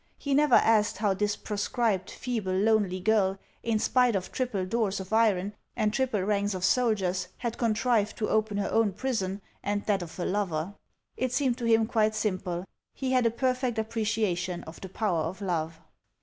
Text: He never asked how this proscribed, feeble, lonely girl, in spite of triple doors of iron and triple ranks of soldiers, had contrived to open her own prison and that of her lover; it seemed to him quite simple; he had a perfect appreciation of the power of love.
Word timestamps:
He 0.17 0.33
never 0.33 0.55
asked 0.55 0.97
how 0.97 1.13
this 1.13 1.35
proscribed, 1.35 2.09
feeble, 2.09 2.55
lonely 2.57 2.99
girl, 2.99 3.37
in 3.61 3.77
spite 3.77 4.15
of 4.15 4.31
triple 4.31 4.65
doors 4.65 4.99
of 4.99 5.13
iron 5.13 5.53
and 5.75 5.93
triple 5.93 6.23
ranks 6.23 6.55
of 6.55 6.65
soldiers, 6.65 7.27
had 7.37 7.59
contrived 7.59 8.17
to 8.17 8.27
open 8.27 8.57
her 8.57 8.71
own 8.71 8.93
prison 8.93 9.43
and 9.61 9.85
that 9.85 10.01
of 10.01 10.15
her 10.17 10.25
lover; 10.25 10.73
it 11.17 11.31
seemed 11.33 11.59
to 11.59 11.65
him 11.65 11.85
quite 11.85 12.15
simple; 12.15 12.65
he 12.95 13.11
had 13.11 13.27
a 13.27 13.29
perfect 13.29 13.77
appreciation 13.77 14.63
of 14.63 14.81
the 14.81 14.89
power 14.89 15.21
of 15.21 15.39
love. 15.39 15.79